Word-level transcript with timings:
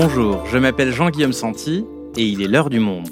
Bonjour, 0.00 0.46
je 0.46 0.58
m'appelle 0.58 0.92
Jean-Guillaume 0.92 1.32
Santi 1.32 1.84
et 2.16 2.24
il 2.24 2.40
est 2.40 2.46
l'heure 2.46 2.70
du 2.70 2.78
monde. 2.78 3.08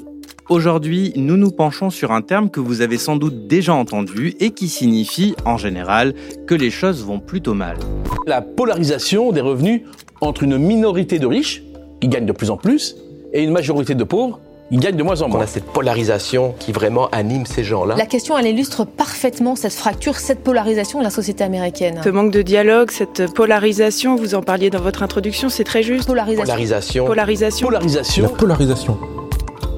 Aujourd'hui, 0.49 1.13
nous 1.17 1.37
nous 1.37 1.51
penchons 1.51 1.91
sur 1.91 2.13
un 2.13 2.23
terme 2.23 2.49
que 2.49 2.61
vous 2.61 2.81
avez 2.81 2.97
sans 2.97 3.17
doute 3.17 3.49
déjà 3.49 3.75
entendu 3.75 4.37
et 4.39 4.53
qui 4.53 4.69
signifie, 4.69 5.35
en 5.45 5.57
général, 5.57 6.15
que 6.47 6.55
les 6.55 6.71
choses 6.71 7.05
vont 7.05 7.19
plutôt 7.19 7.55
mal. 7.55 7.77
La 8.29 8.41
polarisation 8.41 9.33
des 9.33 9.41
revenus 9.41 9.83
entre 10.21 10.45
une 10.45 10.59
minorité 10.59 11.19
de 11.19 11.27
riches, 11.27 11.65
qui 12.01 12.07
gagnent 12.07 12.25
de 12.25 12.31
plus 12.31 12.51
en 12.51 12.57
plus, 12.57 12.95
et 13.33 13.43
une 13.43 13.51
majorité 13.51 13.97
de 13.97 14.05
pauvres, 14.05 14.39
qui 14.71 14.79
gagnent 14.79 14.97
de 14.97 15.03
moins 15.03 15.23
en 15.23 15.27
On 15.27 15.29
moins. 15.29 15.41
a 15.43 15.47
cette 15.47 15.65
polarisation 15.65 16.55
qui 16.59 16.73
vraiment 16.73 17.09
anime 17.11 17.47
ces 17.47 17.65
gens-là. 17.65 17.95
La 17.97 18.07
question, 18.07 18.37
elle 18.37 18.47
illustre 18.47 18.85
parfaitement 18.85 19.55
cette 19.57 19.73
fracture, 19.73 20.17
cette 20.17 20.43
polarisation 20.43 20.99
de 20.99 21.05
la 21.05 21.11
société 21.11 21.45
américaine. 21.45 22.01
Ce 22.03 22.09
manque 22.09 22.33
de 22.33 22.43
dialogue, 22.43 22.91
cette 22.91 23.33
polarisation, 23.33 24.17
vous 24.17 24.35
en 24.35 24.43
parliez 24.43 24.71
dans 24.71 24.81
votre 24.81 25.03
introduction, 25.03 25.49
c'est 25.49 25.65
très 25.65 25.83
juste. 25.83 26.07
Polarisation. 26.07 26.45
Polarisation. 26.45 27.07
Polarisation. 27.07 27.67
Polarisation. 27.69 28.23
La 28.25 28.29
polarisation. 28.31 28.99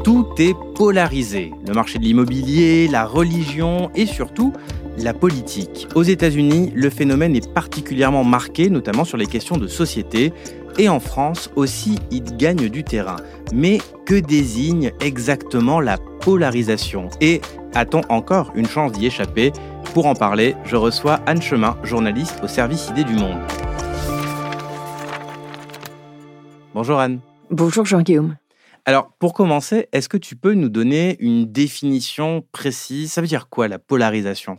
Tout 0.05 0.27
est 0.39 0.55
polarisé. 0.75 1.53
Le 1.67 1.75
marché 1.75 1.98
de 1.98 2.05
l'immobilier, 2.05 2.89
la 2.89 3.05
religion 3.05 3.91
et 3.95 4.07
surtout 4.07 4.53
la 4.97 5.15
politique. 5.15 5.87
Aux 5.95 6.03
États-Unis, 6.03 6.73
le 6.75 6.91
phénomène 6.91 7.37
est 7.37 7.53
particulièrement 7.53 8.25
marqué, 8.25 8.70
notamment 8.70 9.05
sur 9.05 9.17
les 9.17 9.27
questions 9.27 9.57
de 9.57 9.67
société. 9.67 10.33
Et 10.77 10.89
en 10.89 11.01
France 11.01 11.51
aussi, 11.57 11.99
il 12.11 12.37
gagne 12.37 12.69
du 12.69 12.85
terrain. 12.85 13.17
Mais 13.53 13.79
que 14.05 14.15
désigne 14.15 14.93
exactement 15.01 15.81
la 15.81 15.97
polarisation? 16.21 17.09
Et 17.21 17.41
a-t-on 17.75 18.03
encore 18.09 18.53
une 18.55 18.67
chance 18.67 18.93
d'y 18.93 19.07
échapper? 19.07 19.53
Pour 19.95 20.07
en 20.07 20.15
parler, 20.15 20.55
je 20.65 20.77
reçois 20.77 21.21
Anne 21.27 21.41
Chemin, 21.41 21.79
journaliste 21.83 22.41
au 22.43 22.49
service 22.49 22.89
Idées 22.91 23.05
du 23.05 23.15
Monde. 23.15 23.41
Bonjour 26.75 27.01
Anne. 27.01 27.20
Bonjour 27.51 27.87
Jean-Guillaume. 27.87 28.37
Alors, 28.85 29.11
pour 29.19 29.35
commencer, 29.35 29.89
est-ce 29.92 30.09
que 30.09 30.17
tu 30.17 30.37
peux 30.37 30.55
nous 30.55 30.69
donner 30.69 31.17
une 31.20 31.51
définition 31.51 32.45
précise? 32.53 33.12
Ça 33.12 33.20
veut 33.20 33.27
dire 33.27 33.48
quoi 33.48 33.69
la 33.69 33.79
polarisation? 33.79 34.59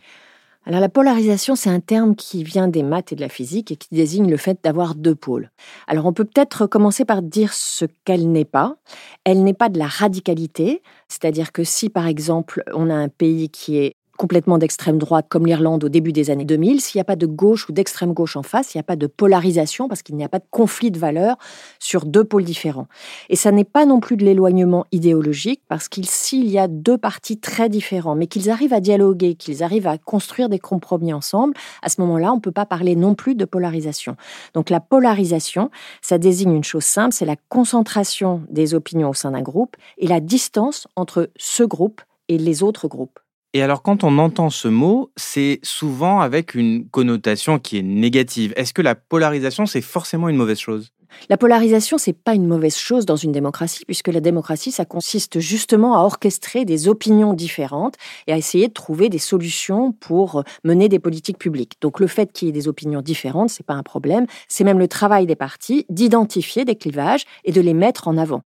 Alors 0.69 0.81
la 0.81 0.89
polarisation, 0.89 1.55
c'est 1.55 1.71
un 1.71 1.79
terme 1.79 2.15
qui 2.15 2.43
vient 2.43 2.67
des 2.67 2.83
maths 2.83 3.11
et 3.11 3.15
de 3.15 3.21
la 3.21 3.29
physique 3.29 3.71
et 3.71 3.75
qui 3.75 3.87
désigne 3.91 4.29
le 4.29 4.37
fait 4.37 4.59
d'avoir 4.63 4.93
deux 4.93 5.15
pôles. 5.15 5.49
Alors 5.87 6.05
on 6.05 6.13
peut 6.13 6.25
peut-être 6.25 6.67
commencer 6.67 7.05
par 7.05 7.23
dire 7.23 7.53
ce 7.53 7.85
qu'elle 8.05 8.31
n'est 8.31 8.45
pas. 8.45 8.75
Elle 9.23 9.43
n'est 9.43 9.55
pas 9.55 9.69
de 9.69 9.79
la 9.79 9.87
radicalité, 9.87 10.83
c'est-à-dire 11.07 11.53
que 11.53 11.63
si 11.63 11.89
par 11.89 12.05
exemple 12.05 12.61
on 12.71 12.91
a 12.91 12.93
un 12.93 13.09
pays 13.09 13.49
qui 13.49 13.79
est 13.79 13.95
complètement 14.19 14.57
d'extrême 14.57 14.97
droite 14.97 15.27
comme 15.29 15.45
l'Irlande 15.45 15.85
au 15.85 15.87
début 15.87 16.11
des 16.11 16.29
années 16.29 16.43
2000, 16.43 16.81
s'il 16.81 16.97
n'y 16.99 17.01
a 17.01 17.05
pas 17.05 17.15
de 17.15 17.25
gauche 17.25 17.69
ou 17.69 17.71
d'extrême 17.71 18.11
gauche 18.11 18.35
en 18.35 18.43
face, 18.43 18.73
il 18.73 18.77
n'y 18.77 18.81
a 18.81 18.83
pas 18.83 18.97
de 18.97 19.07
polarisation 19.07 19.87
parce 19.87 20.03
qu'il 20.03 20.17
n'y 20.17 20.25
a 20.25 20.29
pas 20.29 20.39
de 20.39 20.45
conflit 20.51 20.91
de 20.91 20.99
valeurs 20.99 21.37
sur 21.79 22.05
deux 22.05 22.25
pôles 22.25 22.43
différents. 22.43 22.87
Et 23.29 23.37
ça 23.37 23.53
n'est 23.53 23.63
pas 23.63 23.85
non 23.85 24.01
plus 24.01 24.17
de 24.17 24.25
l'éloignement 24.25 24.85
idéologique 24.91 25.61
parce 25.69 25.87
qu'il 25.87 26.05
s'il 26.05 26.49
y 26.49 26.59
a 26.59 26.67
deux 26.67 26.97
partis 26.97 27.39
très 27.39 27.69
différents, 27.69 28.15
mais 28.15 28.27
qu'ils 28.27 28.49
arrivent 28.49 28.73
à 28.73 28.81
dialoguer, 28.81 29.35
qu'ils 29.35 29.63
arrivent 29.63 29.87
à 29.87 29.97
construire 29.97 30.49
des 30.49 30.59
compromis 30.59 31.13
ensemble, 31.13 31.53
à 31.81 31.87
ce 31.87 32.01
moment-là, 32.01 32.33
on 32.33 32.35
ne 32.35 32.41
peut 32.41 32.51
pas 32.51 32.65
parler 32.65 32.97
non 32.97 33.15
plus 33.15 33.35
de 33.35 33.45
polarisation. 33.45 34.17
Donc 34.53 34.69
la 34.69 34.81
polarisation, 34.81 35.71
ça 36.01 36.17
désigne 36.17 36.55
une 36.55 36.65
chose 36.65 36.83
simple, 36.83 37.13
c'est 37.13 37.25
la 37.25 37.37
concentration 37.47 38.43
des 38.49 38.73
opinions 38.73 39.11
au 39.11 39.13
sein 39.13 39.31
d'un 39.31 39.41
groupe 39.41 39.77
et 39.97 40.07
la 40.07 40.19
distance 40.19 40.89
entre 40.97 41.29
ce 41.37 41.63
groupe 41.63 42.01
et 42.27 42.37
les 42.37 42.63
autres 42.63 42.89
groupes. 42.89 43.19
Et 43.53 43.63
alors, 43.63 43.81
quand 43.81 44.03
on 44.03 44.19
entend 44.19 44.51
ce 44.51 44.67
mot, 44.67 45.11
c'est 45.15 45.59
souvent 45.63 46.19
avec 46.19 46.53
une 46.53 46.87
connotation 46.87 47.57
qui 47.57 47.79
est 47.79 47.83
négative. 47.83 48.53
Est-ce 48.55 48.73
que 48.73 48.83
la 48.83 48.93
polarisation, 48.93 49.65
c'est 49.65 49.81
forcément 49.81 50.29
une 50.29 50.35
mauvaise 50.35 50.59
chose? 50.59 50.91
La 51.29 51.37
polarisation, 51.37 51.97
c'est 51.97 52.13
pas 52.13 52.35
une 52.35 52.45
mauvaise 52.45 52.77
chose 52.77 53.07
dans 53.07 53.15
une 53.15 53.31
démocratie, 53.31 53.85
puisque 53.85 54.09
la 54.09 54.19
démocratie, 54.19 54.71
ça 54.71 54.85
consiste 54.85 55.39
justement 55.39 55.97
à 55.97 56.03
orchestrer 56.03 56.63
des 56.63 56.87
opinions 56.87 57.33
différentes 57.33 57.95
et 58.27 58.33
à 58.33 58.37
essayer 58.37 58.67
de 58.67 58.73
trouver 58.73 59.09
des 59.09 59.17
solutions 59.17 59.93
pour 59.93 60.43
mener 60.63 60.87
des 60.87 60.99
politiques 60.99 61.39
publiques. 61.39 61.77
Donc 61.81 61.99
le 61.99 62.05
fait 62.05 62.31
qu'il 62.31 62.47
y 62.47 62.49
ait 62.49 62.53
des 62.53 62.67
opinions 62.67 63.01
différentes, 63.01 63.49
c'est 63.49 63.65
pas 63.65 63.73
un 63.73 63.81
problème. 63.81 64.27
C'est 64.47 64.63
même 64.63 64.77
le 64.77 64.87
travail 64.87 65.25
des 65.25 65.35
partis 65.35 65.87
d'identifier 65.89 66.65
des 66.65 66.75
clivages 66.75 67.25
et 67.43 67.51
de 67.51 67.61
les 67.61 67.73
mettre 67.73 68.07
en 68.07 68.15
avant. 68.15 68.43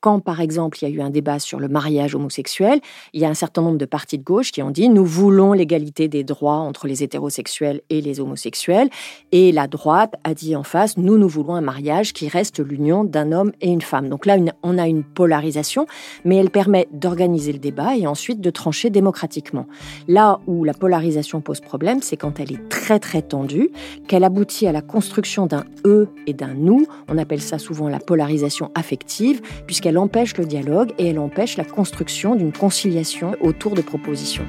Quand, 0.00 0.20
par 0.20 0.40
exemple, 0.40 0.78
il 0.80 0.88
y 0.88 0.92
a 0.92 0.94
eu 0.94 1.00
un 1.00 1.10
débat 1.10 1.40
sur 1.40 1.58
le 1.58 1.66
mariage 1.66 2.14
homosexuel, 2.14 2.80
il 3.12 3.20
y 3.20 3.24
a 3.24 3.28
un 3.28 3.34
certain 3.34 3.62
nombre 3.62 3.78
de 3.78 3.84
partis 3.84 4.16
de 4.16 4.22
gauche 4.22 4.52
qui 4.52 4.62
ont 4.62 4.70
dit 4.70 4.88
nous 4.88 5.04
voulons 5.04 5.52
l'égalité 5.52 6.06
des 6.06 6.22
droits 6.22 6.58
entre 6.58 6.86
les 6.86 7.02
hétérosexuels 7.02 7.80
et 7.90 8.00
les 8.00 8.20
homosexuels. 8.20 8.90
Et 9.32 9.50
la 9.50 9.66
droite 9.66 10.14
a 10.22 10.34
dit 10.34 10.54
en 10.54 10.62
face 10.62 10.96
nous, 10.96 11.18
nous 11.18 11.28
voulons 11.28 11.56
un 11.56 11.60
mariage 11.60 12.12
qui 12.12 12.28
reste 12.28 12.60
l'union 12.60 13.02
d'un 13.02 13.32
homme 13.32 13.50
et 13.60 13.70
une 13.70 13.82
femme. 13.82 14.08
Donc 14.08 14.24
là, 14.24 14.36
on 14.62 14.78
a 14.78 14.86
une 14.86 15.02
polarisation, 15.02 15.86
mais 16.24 16.36
elle 16.36 16.50
permet 16.50 16.86
d'organiser 16.92 17.52
le 17.52 17.58
débat 17.58 17.96
et 17.96 18.06
ensuite 18.06 18.40
de 18.40 18.50
trancher 18.50 18.90
démocratiquement. 18.90 19.66
Là 20.06 20.38
où 20.46 20.62
la 20.62 20.74
polarisation 20.74 21.40
pose 21.40 21.60
problème, 21.60 22.02
c'est 22.02 22.16
quand 22.16 22.38
elle 22.38 22.52
est 22.52 22.68
très 22.68 23.00
très 23.00 23.22
tendue, 23.22 23.70
qu'elle 24.06 24.22
aboutit 24.22 24.68
à 24.68 24.72
la 24.72 24.80
construction 24.80 25.46
d'un 25.46 25.64
eux 25.84 26.08
et 26.28 26.34
d'un 26.34 26.54
nous. 26.54 26.86
On 27.08 27.18
appelle 27.18 27.42
ça 27.42 27.58
souvent 27.58 27.88
la 27.88 27.98
polarisation 27.98 28.70
affective, 28.76 29.40
puisqu'elle 29.66 29.87
empêche 29.96 30.36
le 30.36 30.44
dialogue 30.44 30.92
et 30.98 31.08
elle 31.08 31.18
empêche 31.18 31.56
la 31.56 31.64
construction 31.64 32.34
d'une 32.34 32.52
conciliation 32.52 33.36
autour 33.40 33.74
de 33.74 33.80
propositions. 33.80 34.46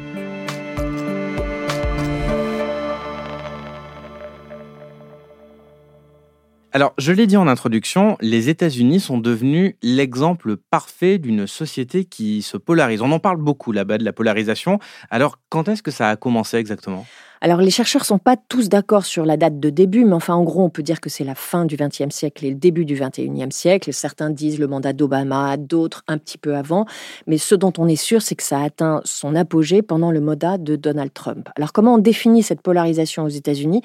Alors, 6.72 6.94
je 7.00 7.12
l'ai 7.12 7.26
dit 7.26 7.36
en 7.36 7.48
introduction, 7.48 8.16
les 8.22 8.48
États-Unis 8.50 9.00
sont 9.00 9.18
devenus 9.18 9.74
l'exemple 9.82 10.56
parfait 10.56 11.18
d'une 11.18 11.48
société 11.48 12.06
qui 12.06 12.44
se 12.44 12.58
polarise. 12.58 13.02
On 13.02 13.12
en 13.12 13.18
parle 13.18 13.38
beaucoup 13.38 13.72
là-bas 13.72 13.98
de 13.98 14.06
la 14.06 14.14
polarisation. 14.14 14.78
Alors, 15.10 15.40
quand 15.50 15.68
est-ce 15.68 15.82
que 15.82 15.90
ça 15.90 16.10
a 16.10 16.16
commencé 16.16 16.58
exactement? 16.58 17.08
Alors 17.42 17.62
les 17.62 17.70
chercheurs 17.70 18.04
sont 18.04 18.18
pas 18.18 18.36
tous 18.36 18.68
d'accord 18.68 19.06
sur 19.06 19.26
la 19.26 19.38
date 19.38 19.62
de 19.62 19.70
début, 19.70 20.04
mais 20.04 20.14
enfin 20.14 20.34
en 20.34 20.44
gros 20.44 20.62
on 20.62 20.70
peut 20.70 20.84
dire 20.84 21.00
que 21.00 21.10
c'est 21.10 21.24
la 21.24 21.36
fin 21.36 21.64
du 21.64 21.78
XXe 21.78 22.14
siècle 22.14 22.46
et 22.46 22.50
le 22.50 22.56
début 22.56 22.84
du 22.84 22.96
XXIe 22.96 23.52
siècle. 23.52 23.94
Certains 23.94 24.30
disent 24.30 24.60
le 24.60 24.68
mandat 24.68 24.92
d'Obama, 24.92 25.56
d'autres 25.56 26.04
un 26.08 26.18
petit 26.18 26.38
peu 26.38 26.58
avant, 26.58 26.86
mais 27.28 27.38
ce 27.38 27.56
dont 27.56 27.72
on 27.78 27.88
est 27.88 27.96
sûr 27.96 28.22
c'est 28.22 28.36
que 28.36 28.44
ça 28.44 28.60
a 28.60 28.66
atteint 28.66 29.00
son 29.06 29.36
apogée 29.36 29.82
pendant 29.82 30.12
le 30.12 30.20
mandat 30.20 30.58
de 30.58 30.76
Donald 30.76 31.14
Trump. 31.14 31.48
Alors 31.56 31.72
comment 31.72 31.96
on 31.96 31.98
définit 31.98 32.44
cette 32.44 32.62
polarisation 32.62 33.24
aux 33.24 33.30
États-Unis? 33.30 33.84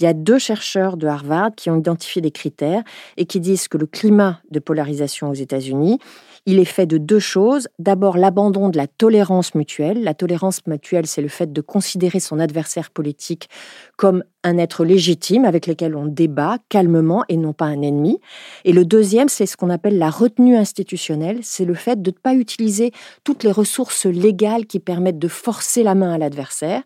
Il 0.00 0.04
y 0.04 0.08
a 0.08 0.12
deux 0.12 0.38
chercheurs 0.38 0.96
de 0.96 1.06
Harvard 1.06 1.52
qui 1.56 1.70
ont 1.70 1.78
identifié 1.78 2.20
des 2.20 2.32
critères 2.32 2.82
et 3.16 3.26
qui 3.26 3.38
disent 3.38 3.68
que 3.68 3.78
le 3.78 3.86
climat 3.86 4.40
de 4.50 4.58
polarisation 4.58 5.30
aux 5.30 5.34
États-Unis 5.34 6.00
il 6.46 6.60
est 6.60 6.64
fait 6.64 6.86
de 6.86 6.96
deux 6.96 7.18
choses. 7.18 7.68
D'abord, 7.80 8.16
l'abandon 8.16 8.68
de 8.68 8.76
la 8.76 8.86
tolérance 8.86 9.54
mutuelle. 9.56 10.02
La 10.02 10.14
tolérance 10.14 10.64
mutuelle, 10.66 11.06
c'est 11.06 11.20
le 11.20 11.28
fait 11.28 11.52
de 11.52 11.60
considérer 11.60 12.20
son 12.20 12.38
adversaire 12.38 12.90
politique 12.90 13.48
comme 13.96 14.22
un 14.44 14.56
être 14.56 14.84
légitime 14.84 15.44
avec 15.44 15.66
lequel 15.66 15.96
on 15.96 16.06
débat 16.06 16.58
calmement 16.68 17.24
et 17.28 17.36
non 17.36 17.52
pas 17.52 17.64
un 17.64 17.82
ennemi. 17.82 18.20
Et 18.64 18.72
le 18.72 18.84
deuxième, 18.84 19.28
c'est 19.28 19.46
ce 19.46 19.56
qu'on 19.56 19.70
appelle 19.70 19.98
la 19.98 20.08
retenue 20.08 20.56
institutionnelle. 20.56 21.40
C'est 21.42 21.64
le 21.64 21.74
fait 21.74 22.00
de 22.00 22.10
ne 22.10 22.16
pas 22.16 22.34
utiliser 22.34 22.92
toutes 23.24 23.42
les 23.42 23.52
ressources 23.52 24.06
légales 24.06 24.66
qui 24.66 24.78
permettent 24.78 25.18
de 25.18 25.28
forcer 25.28 25.82
la 25.82 25.96
main 25.96 26.12
à 26.12 26.18
l'adversaire 26.18 26.82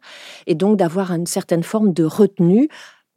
et 0.46 0.54
donc 0.54 0.78
d'avoir 0.78 1.12
une 1.12 1.26
certaine 1.26 1.62
forme 1.62 1.92
de 1.92 2.04
retenue 2.04 2.68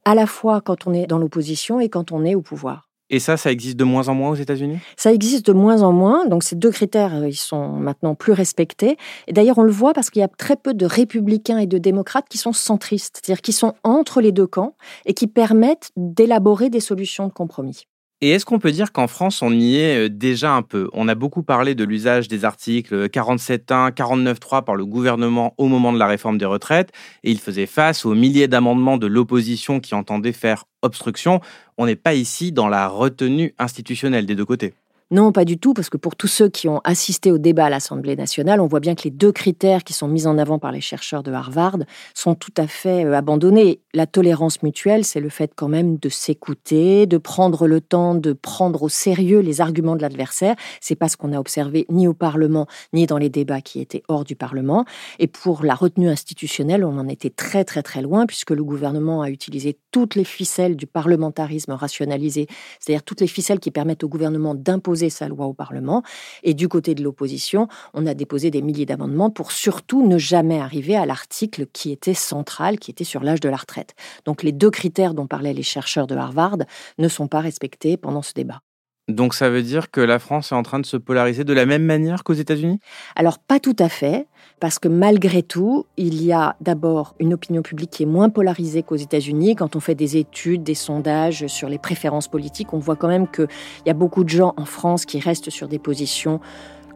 à 0.03 0.13
la 0.13 0.27
fois 0.27 0.59
quand 0.59 0.87
on 0.87 0.93
est 0.93 1.07
dans 1.07 1.17
l'opposition 1.17 1.79
et 1.79 1.87
quand 1.87 2.11
on 2.11 2.25
est 2.25 2.35
au 2.35 2.41
pouvoir. 2.41 2.89
Et 3.13 3.19
ça, 3.19 3.37
ça 3.37 3.51
existe 3.51 3.77
de 3.77 3.83
moins 3.83 4.07
en 4.07 4.15
moins 4.15 4.31
aux 4.31 4.35
États-Unis? 4.35 4.79
Ça 4.97 5.13
existe 5.13 5.45
de 5.45 5.53
moins 5.53 5.83
en 5.83 5.91
moins, 5.91 6.25
donc 6.25 6.41
ces 6.41 6.55
deux 6.55 6.71
critères, 6.71 7.13
euh, 7.13 7.29
ils 7.29 7.35
sont 7.35 7.67
maintenant 7.67 8.15
plus 8.15 8.33
respectés. 8.33 8.97
Et 9.27 9.33
d'ailleurs, 9.33 9.59
on 9.59 9.63
le 9.63 9.71
voit 9.71 9.93
parce 9.93 10.09
qu'il 10.09 10.21
y 10.21 10.23
a 10.23 10.27
très 10.27 10.55
peu 10.55 10.73
de 10.73 10.87
républicains 10.87 11.59
et 11.59 11.67
de 11.67 11.77
démocrates 11.77 12.25
qui 12.27 12.39
sont 12.39 12.53
centristes, 12.53 13.21
c'est-à-dire 13.23 13.43
qui 13.43 13.53
sont 13.53 13.75
entre 13.83 14.19
les 14.19 14.31
deux 14.31 14.47
camps 14.47 14.75
et 15.05 15.13
qui 15.13 15.27
permettent 15.27 15.91
d'élaborer 15.95 16.71
des 16.71 16.79
solutions 16.79 17.27
de 17.27 17.33
compromis. 17.33 17.85
Et 18.25 18.29
est-ce 18.29 18.45
qu'on 18.45 18.57
peut 18.57 18.71
dire 18.71 18.93
qu'en 18.93 19.07
France, 19.07 19.41
on 19.41 19.51
y 19.51 19.75
est 19.75 20.05
euh, 20.05 20.09
déjà 20.09 20.53
un 20.53 20.61
peu? 20.61 20.89
On 20.93 21.09
a 21.09 21.13
beaucoup 21.13 21.43
parlé 21.43 21.75
de 21.75 21.83
l'usage 21.83 22.29
des 22.29 22.45
articles 22.45 23.09
47.1, 23.09 23.91
49.3 23.91 24.63
par 24.63 24.75
le 24.75 24.85
gouvernement 24.85 25.53
au 25.57 25.67
moment 25.67 25.91
de 25.91 25.99
la 25.99 26.07
réforme 26.07 26.37
des 26.37 26.45
retraites, 26.45 26.93
et 27.25 27.31
il 27.31 27.37
faisait 27.37 27.65
face 27.65 28.05
aux 28.05 28.15
milliers 28.15 28.47
d'amendements 28.47 28.95
de 28.95 29.07
l'opposition 29.07 29.81
qui 29.81 29.93
entendaient 29.93 30.31
faire 30.31 30.63
obstruction. 30.83 31.41
On 31.77 31.85
n'est 31.85 31.97
pas 31.97 32.13
ici 32.13 32.53
dans 32.53 32.69
la 32.69 32.87
retenue 32.87 33.55
institutionnelle 33.59 34.25
des 34.25 34.35
deux 34.35 34.45
côtés. 34.45 34.73
Non, 35.13 35.31
pas 35.31 35.45
du 35.45 35.59
tout, 35.59 35.75
parce 35.75 35.91
que 35.91 35.97
pour 35.97 36.15
tous 36.15 36.27
ceux 36.27 36.49
qui 36.49 36.67
ont 36.67 36.81
assisté 36.83 37.31
au 37.31 37.37
débat 37.37 37.65
à 37.65 37.69
l'Assemblée 37.69 38.15
nationale, 38.15 38.59
on 38.59 38.65
voit 38.65 38.79
bien 38.79 38.95
que 38.95 39.03
les 39.03 39.11
deux 39.11 39.31
critères 39.31 39.83
qui 39.83 39.93
sont 39.93 40.07
mis 40.07 40.25
en 40.25 40.39
avant 40.39 40.57
par 40.57 40.71
les 40.71 40.81
chercheurs 40.81 41.21
de 41.21 41.31
Harvard 41.31 41.77
sont 42.15 42.33
tout 42.33 42.53
à 42.57 42.65
fait 42.65 43.05
euh, 43.05 43.13
abandonnés. 43.13 43.79
La 43.93 44.07
tolérance 44.07 44.63
mutuelle, 44.63 45.05
c'est 45.05 45.19
le 45.19 45.29
fait 45.29 45.51
quand 45.55 45.67
même 45.67 45.97
de 45.97 46.09
s'écouter, 46.09 47.05
de 47.05 47.19
prendre 47.19 47.67
le 47.67 47.79
temps 47.79 48.15
de 48.15 48.33
prendre 48.33 48.81
au 48.81 48.89
sérieux 48.89 49.41
les 49.41 49.61
arguments 49.61 49.95
de 49.95 50.01
l'adversaire. 50.01 50.55
C'est 50.81 50.95
pas 50.95 51.09
ce 51.09 51.15
qu'on 51.15 51.31
a 51.31 51.39
observé 51.39 51.85
ni 51.89 52.07
au 52.07 52.15
Parlement, 52.15 52.65
ni 52.91 53.05
dans 53.05 53.19
les 53.19 53.29
débats 53.29 53.61
qui 53.61 53.81
étaient 53.81 54.01
hors 54.07 54.23
du 54.23 54.35
Parlement. 54.35 54.83
Et 55.19 55.27
pour 55.27 55.63
la 55.63 55.75
retenue 55.75 56.09
institutionnelle, 56.09 56.83
on 56.83 56.97
en 56.97 57.07
était 57.07 57.29
très 57.29 57.65
très 57.65 57.83
très 57.83 58.01
loin, 58.01 58.25
puisque 58.25 58.49
le 58.49 58.63
gouvernement 58.63 59.21
a 59.21 59.29
utilisé 59.29 59.77
toutes 59.91 60.15
les 60.15 60.23
ficelles 60.23 60.75
du 60.75 60.87
parlementarisme 60.87 61.73
rationalisé, 61.73 62.47
c'est-à-dire 62.79 63.03
toutes 63.03 63.21
les 63.21 63.27
ficelles 63.27 63.59
qui 63.59 63.69
permettent 63.69 64.03
au 64.03 64.09
gouvernement 64.09 64.55
d'imposer 64.55 65.02
sa 65.09 65.27
loi 65.27 65.45
au 65.45 65.53
Parlement. 65.53 66.03
Et 66.43 66.53
du 66.53 66.67
côté 66.67 66.95
de 66.95 67.03
l'opposition, 67.03 67.67
on 67.93 68.05
a 68.05 68.13
déposé 68.13 68.51
des 68.51 68.61
milliers 68.61 68.85
d'amendements 68.85 69.29
pour 69.29 69.51
surtout 69.51 70.05
ne 70.05 70.17
jamais 70.17 70.59
arriver 70.59 70.95
à 70.95 71.05
l'article 71.05 71.67
qui 71.67 71.91
était 71.91 72.13
central, 72.13 72.79
qui 72.79 72.91
était 72.91 73.03
sur 73.03 73.23
l'âge 73.23 73.39
de 73.39 73.49
la 73.49 73.57
retraite. 73.57 73.95
Donc 74.25 74.43
les 74.43 74.51
deux 74.51 74.71
critères 74.71 75.13
dont 75.13 75.27
parlaient 75.27 75.53
les 75.53 75.63
chercheurs 75.63 76.07
de 76.07 76.15
Harvard 76.15 76.57
ne 76.97 77.07
sont 77.07 77.27
pas 77.27 77.39
respectés 77.39 77.97
pendant 77.97 78.21
ce 78.21 78.33
débat. 78.33 78.61
Donc 79.09 79.33
ça 79.33 79.49
veut 79.49 79.63
dire 79.63 79.91
que 79.91 79.99
la 79.99 80.17
France 80.17 80.53
est 80.53 80.55
en 80.55 80.63
train 80.63 80.79
de 80.79 80.85
se 80.85 80.95
polariser 80.95 81.43
de 81.43 81.53
la 81.53 81.65
même 81.65 81.83
manière 81.83 82.23
qu'aux 82.23 82.33
États-Unis? 82.33 82.79
Alors 83.17 83.37
pas 83.37 83.59
tout 83.59 83.75
à 83.77 83.89
fait, 83.89 84.27
parce 84.61 84.79
que 84.79 84.87
malgré 84.87 85.43
tout, 85.43 85.85
il 85.97 86.23
y 86.23 86.31
a 86.31 86.55
d'abord 86.61 87.13
une 87.19 87.33
opinion 87.33 87.61
publique 87.61 87.89
qui 87.89 88.03
est 88.03 88.07
moins 88.07 88.29
polarisée 88.29 88.81
qu'aux 88.81 88.95
États-Unis. 88.95 89.55
Quand 89.55 89.75
on 89.75 89.81
fait 89.81 89.95
des 89.95 90.15
études, 90.15 90.63
des 90.63 90.73
sondages 90.73 91.47
sur 91.47 91.67
les 91.67 91.79
préférences 91.79 92.29
politiques, 92.29 92.73
on 92.73 92.79
voit 92.79 92.95
quand 92.95 93.09
même 93.09 93.27
qu'il 93.27 93.47
y 93.85 93.89
a 93.89 93.93
beaucoup 93.93 94.23
de 94.23 94.29
gens 94.29 94.53
en 94.55 94.65
France 94.65 95.05
qui 95.05 95.19
restent 95.19 95.49
sur 95.49 95.67
des 95.67 95.79
positions 95.79 96.39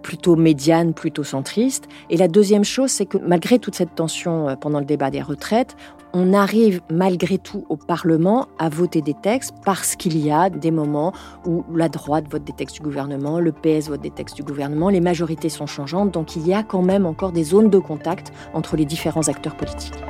plutôt 0.07 0.37
médianes, 0.37 0.93
plutôt 0.93 1.25
centristes. 1.25 1.89
Et 2.09 2.15
la 2.15 2.29
deuxième 2.29 2.63
chose, 2.63 2.91
c'est 2.91 3.05
que 3.05 3.17
malgré 3.17 3.59
toute 3.59 3.75
cette 3.75 3.93
tension 3.93 4.47
euh, 4.47 4.55
pendant 4.55 4.79
le 4.79 4.85
débat 4.85 5.11
des 5.11 5.21
retraites, 5.21 5.75
on 6.13 6.33
arrive 6.33 6.79
malgré 6.89 7.37
tout 7.37 7.65
au 7.67 7.75
Parlement 7.75 8.47
à 8.57 8.69
voter 8.69 9.01
des 9.01 9.13
textes 9.13 9.53
parce 9.65 9.97
qu'il 9.97 10.17
y 10.17 10.31
a 10.31 10.49
des 10.49 10.71
moments 10.71 11.11
où 11.45 11.65
la 11.75 11.89
droite 11.89 12.23
vote 12.31 12.45
des 12.45 12.53
textes 12.53 12.77
du 12.77 12.83
gouvernement, 12.83 13.41
le 13.41 13.51
PS 13.51 13.89
vote 13.89 13.99
des 13.99 14.09
textes 14.11 14.37
du 14.37 14.43
gouvernement, 14.43 14.87
les 14.89 15.01
majorités 15.01 15.49
sont 15.49 15.67
changeantes, 15.67 16.11
donc 16.11 16.37
il 16.37 16.47
y 16.47 16.53
a 16.53 16.63
quand 16.63 16.81
même 16.81 17.05
encore 17.05 17.33
des 17.33 17.43
zones 17.43 17.69
de 17.69 17.77
contact 17.77 18.31
entre 18.53 18.77
les 18.77 18.85
différents 18.85 19.27
acteurs 19.27 19.57
politiques. 19.57 20.01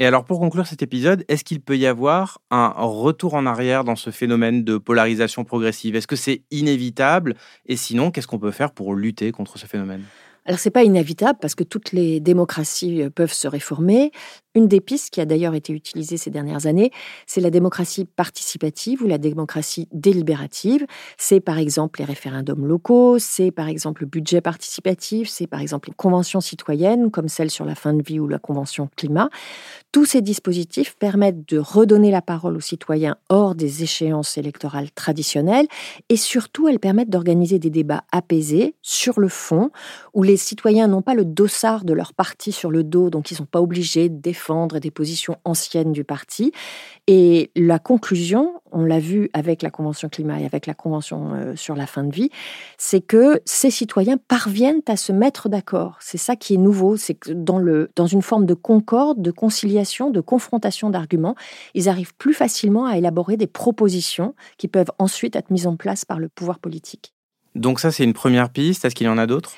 Et 0.00 0.06
alors 0.06 0.24
pour 0.24 0.38
conclure 0.38 0.66
cet 0.66 0.82
épisode, 0.82 1.24
est-ce 1.28 1.42
qu'il 1.42 1.60
peut 1.60 1.76
y 1.76 1.86
avoir 1.86 2.40
un 2.50 2.72
retour 2.78 3.34
en 3.34 3.46
arrière 3.46 3.82
dans 3.82 3.96
ce 3.96 4.10
phénomène 4.10 4.62
de 4.62 4.78
polarisation 4.78 5.44
progressive? 5.44 5.96
Est-ce 5.96 6.06
que 6.06 6.14
c'est 6.14 6.42
inévitable? 6.52 7.34
Et 7.66 7.76
sinon, 7.76 8.12
qu'est-ce 8.12 8.28
qu'on 8.28 8.38
peut 8.38 8.52
faire 8.52 8.70
pour 8.70 8.94
lutter 8.94 9.32
contre 9.32 9.58
ce 9.58 9.66
phénomène? 9.66 10.04
Alors 10.48 10.58
c'est 10.58 10.70
pas 10.70 10.82
inévitable 10.82 11.38
parce 11.42 11.54
que 11.54 11.62
toutes 11.62 11.92
les 11.92 12.20
démocraties 12.20 13.02
euh, 13.02 13.10
peuvent 13.10 13.34
se 13.34 13.46
réformer. 13.46 14.12
Une 14.58 14.66
des 14.66 14.80
pistes 14.80 15.10
qui 15.10 15.20
a 15.20 15.24
d'ailleurs 15.24 15.54
été 15.54 15.72
utilisée 15.72 16.16
ces 16.16 16.30
dernières 16.30 16.66
années, 16.66 16.90
c'est 17.28 17.40
la 17.40 17.50
démocratie 17.50 18.04
participative 18.04 19.04
ou 19.04 19.06
la 19.06 19.18
démocratie 19.18 19.86
délibérative. 19.92 20.84
C'est 21.16 21.38
par 21.38 21.58
exemple 21.58 22.00
les 22.00 22.04
référendums 22.04 22.66
locaux, 22.66 23.20
c'est 23.20 23.52
par 23.52 23.68
exemple 23.68 24.02
le 24.02 24.08
budget 24.08 24.40
participatif, 24.40 25.28
c'est 25.28 25.46
par 25.46 25.60
exemple 25.60 25.90
les 25.90 25.94
conventions 25.94 26.40
citoyennes 26.40 27.12
comme 27.12 27.28
celle 27.28 27.52
sur 27.52 27.64
la 27.64 27.76
fin 27.76 27.94
de 27.94 28.02
vie 28.02 28.18
ou 28.18 28.26
la 28.26 28.40
convention 28.40 28.88
climat. 28.96 29.30
Tous 29.92 30.06
ces 30.06 30.22
dispositifs 30.22 30.96
permettent 30.96 31.48
de 31.48 31.58
redonner 31.58 32.10
la 32.10 32.20
parole 32.20 32.56
aux 32.56 32.60
citoyens 32.60 33.16
hors 33.28 33.54
des 33.54 33.84
échéances 33.84 34.38
électorales 34.38 34.90
traditionnelles 34.90 35.68
et 36.08 36.16
surtout 36.16 36.66
elles 36.66 36.80
permettent 36.80 37.10
d'organiser 37.10 37.60
des 37.60 37.70
débats 37.70 38.02
apaisés 38.10 38.74
sur 38.82 39.20
le 39.20 39.28
fond 39.28 39.70
où 40.14 40.24
les 40.24 40.36
citoyens 40.36 40.88
n'ont 40.88 41.02
pas 41.02 41.14
le 41.14 41.24
dossard 41.24 41.84
de 41.84 41.92
leur 41.92 42.12
parti 42.12 42.50
sur 42.50 42.72
le 42.72 42.82
dos, 42.82 43.08
donc 43.08 43.30
ils 43.30 43.34
ne 43.34 43.38
sont 43.38 43.46
pas 43.46 43.60
obligés 43.60 44.08
de 44.08 44.18
des 44.80 44.90
positions 44.90 45.36
anciennes 45.44 45.92
du 45.92 46.04
parti. 46.04 46.52
Et 47.06 47.50
la 47.56 47.78
conclusion, 47.78 48.60
on 48.72 48.84
l'a 48.84 48.98
vu 48.98 49.30
avec 49.32 49.62
la 49.62 49.70
Convention 49.70 50.08
climat 50.08 50.40
et 50.40 50.46
avec 50.46 50.66
la 50.66 50.74
Convention 50.74 51.34
euh, 51.34 51.56
sur 51.56 51.74
la 51.74 51.86
fin 51.86 52.04
de 52.04 52.12
vie, 52.12 52.30
c'est 52.76 53.00
que 53.00 53.40
ces 53.44 53.70
citoyens 53.70 54.16
parviennent 54.16 54.82
à 54.86 54.96
se 54.96 55.12
mettre 55.12 55.48
d'accord. 55.48 55.96
C'est 56.00 56.18
ça 56.18 56.36
qui 56.36 56.54
est 56.54 56.58
nouveau, 56.58 56.96
c'est 56.96 57.14
que 57.14 57.32
dans, 57.32 57.58
le, 57.58 57.90
dans 57.96 58.06
une 58.06 58.22
forme 58.22 58.46
de 58.46 58.54
concorde, 58.54 59.22
de 59.22 59.30
conciliation, 59.30 60.10
de 60.10 60.20
confrontation 60.20 60.90
d'arguments, 60.90 61.34
ils 61.74 61.88
arrivent 61.88 62.14
plus 62.14 62.34
facilement 62.34 62.86
à 62.86 62.96
élaborer 62.96 63.36
des 63.36 63.46
propositions 63.46 64.34
qui 64.56 64.68
peuvent 64.68 64.92
ensuite 64.98 65.36
être 65.36 65.50
mises 65.50 65.66
en 65.66 65.76
place 65.76 66.04
par 66.04 66.18
le 66.18 66.28
pouvoir 66.28 66.58
politique. 66.58 67.14
Donc 67.54 67.80
ça, 67.80 67.90
c'est 67.90 68.04
une 68.04 68.12
première 68.12 68.50
piste. 68.50 68.84
Est-ce 68.84 68.94
qu'il 68.94 69.06
y 69.06 69.10
en 69.10 69.18
a 69.18 69.26
d'autres? 69.26 69.52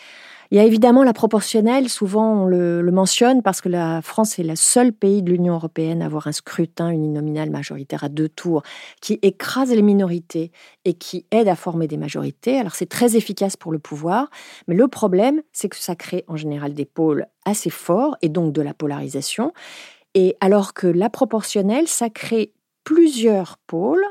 Il 0.50 0.56
y 0.56 0.60
a 0.60 0.64
évidemment 0.64 1.04
la 1.04 1.12
proportionnelle, 1.12 1.88
souvent 1.88 2.42
on 2.42 2.46
le, 2.46 2.82
mentionne 2.90 3.42
parce 3.42 3.60
que 3.60 3.68
la 3.68 4.02
France 4.02 4.38
est 4.38 4.42
le 4.42 4.56
seul 4.56 4.92
pays 4.92 5.22
de 5.22 5.30
l'Union 5.30 5.54
européenne 5.54 6.02
à 6.02 6.06
avoir 6.06 6.26
un 6.26 6.32
scrutin 6.32 6.90
uninominal 6.90 7.50
majoritaire 7.50 8.02
à 8.02 8.08
deux 8.08 8.28
tours 8.28 8.62
qui 9.00 9.18
écrase 9.22 9.70
les 9.70 9.82
minorités 9.82 10.50
et 10.84 10.94
qui 10.94 11.24
aide 11.30 11.46
à 11.46 11.54
former 11.54 11.86
des 11.86 11.96
majorités. 11.96 12.58
Alors 12.58 12.74
c'est 12.74 12.88
très 12.88 13.16
efficace 13.16 13.56
pour 13.56 13.70
le 13.70 13.78
pouvoir, 13.78 14.28
mais 14.66 14.74
le 14.74 14.88
problème 14.88 15.40
c'est 15.52 15.68
que 15.68 15.76
ça 15.76 15.94
crée 15.94 16.24
en 16.26 16.36
général 16.36 16.74
des 16.74 16.84
pôles 16.84 17.26
assez 17.44 17.70
forts 17.70 18.16
et 18.22 18.28
donc 18.28 18.52
de 18.52 18.62
la 18.62 18.74
polarisation. 18.74 19.52
Et 20.14 20.36
alors 20.40 20.74
que 20.74 20.88
la 20.88 21.08
proportionnelle, 21.10 21.86
ça 21.86 22.10
crée 22.10 22.52
plusieurs 22.82 23.58
pôles 23.66 24.04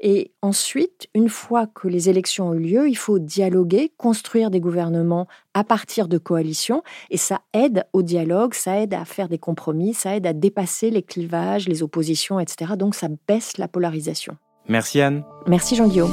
et 0.00 0.32
ensuite, 0.42 1.08
une 1.14 1.28
fois 1.28 1.66
que 1.66 1.88
les 1.88 2.08
élections 2.08 2.48
ont 2.48 2.54
eu 2.54 2.60
lieu, 2.60 2.88
il 2.88 2.96
faut 2.96 3.18
dialoguer, 3.18 3.92
construire 3.96 4.50
des 4.50 4.60
gouvernements 4.60 5.26
à 5.54 5.64
partir 5.64 6.08
de 6.08 6.18
coalitions. 6.18 6.82
Et 7.10 7.16
ça 7.16 7.40
aide 7.52 7.84
au 7.92 8.02
dialogue, 8.02 8.54
ça 8.54 8.80
aide 8.80 8.94
à 8.94 9.04
faire 9.04 9.28
des 9.28 9.38
compromis, 9.38 9.94
ça 9.94 10.16
aide 10.16 10.26
à 10.26 10.32
dépasser 10.32 10.90
les 10.90 11.02
clivages, 11.02 11.68
les 11.68 11.82
oppositions, 11.82 12.40
etc. 12.40 12.72
Donc 12.76 12.94
ça 12.94 13.08
baisse 13.28 13.56
la 13.58 13.68
polarisation. 13.68 14.36
Merci 14.68 15.00
Anne. 15.00 15.24
Merci 15.46 15.76
Jean-Guillaume. 15.76 16.12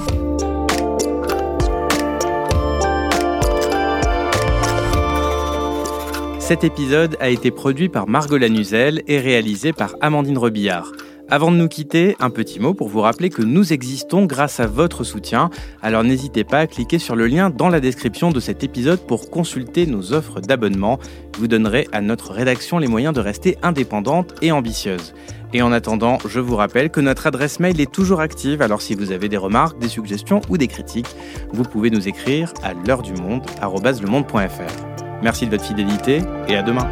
Cet 6.40 6.66
épisode 6.66 7.16
a 7.22 7.30
été 7.30 7.50
produit 7.50 7.88
par 7.88 8.10
Margot 8.10 8.38
Lanuzel 8.38 9.04
et 9.08 9.20
réalisé 9.20 9.72
par 9.72 9.96
Amandine 10.02 10.38
Rebillard. 10.38 10.92
Avant 11.34 11.50
de 11.50 11.56
nous 11.56 11.70
quitter, 11.70 12.18
un 12.20 12.30
petit 12.30 12.60
mot 12.60 12.74
pour 12.74 12.90
vous 12.90 13.00
rappeler 13.00 13.30
que 13.30 13.42
nous 13.42 13.72
existons 13.72 14.26
grâce 14.26 14.60
à 14.60 14.68
votre 14.68 15.06
soutien. 15.06 15.50
Alors 15.82 16.04
n'hésitez 16.04 16.44
pas 16.44 16.60
à 16.60 16.68
cliquer 16.68 17.00
sur 17.00 17.16
le 17.16 17.26
lien 17.26 17.50
dans 17.50 17.70
la 17.70 17.80
description 17.80 18.32
de 18.32 18.42
cet 18.42 18.66
épisode 18.66 19.00
pour 19.00 19.30
consulter 19.30 19.86
nos 19.86 20.12
offres 20.12 20.42
d'abonnement. 20.42 21.00
Vous 21.38 21.48
donnerez 21.48 21.88
à 21.94 22.02
notre 22.02 22.34
rédaction 22.34 22.80
les 22.80 22.90
moyens 22.90 23.14
de 23.14 23.22
rester 23.22 23.58
indépendante 23.64 24.36
et 24.42 24.52
ambitieuse. 24.52 25.14
Et 25.54 25.62
en 25.62 25.72
attendant, 25.72 26.18
je 26.28 26.42
vous 26.42 26.58
rappelle 26.58 26.90
que 26.90 27.00
notre 27.00 27.28
adresse 27.28 27.62
mail 27.62 27.80
est 27.80 27.90
toujours 27.90 28.20
active, 28.20 28.62
alors 28.62 28.82
si 28.82 28.94
vous 28.94 29.14
avez 29.14 29.30
des 29.30 29.38
remarques, 29.38 29.80
des 29.80 29.88
suggestions 29.88 30.42
ou 30.50 30.58
des 30.58 30.68
critiques, 30.68 31.16
vous 31.54 31.64
pouvez 31.64 31.92
nous 31.92 32.10
écrire 32.10 32.54
à 32.62 32.74
l'heure 32.74 33.04
du 33.04 33.14
monde, 33.14 33.44
Merci 35.24 35.46
de 35.46 35.52
votre 35.52 35.64
fidélité 35.64 36.24
et 36.50 36.58
à 36.58 36.62
demain. 36.62 36.90